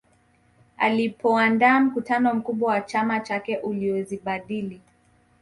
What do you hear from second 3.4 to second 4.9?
uliozibadili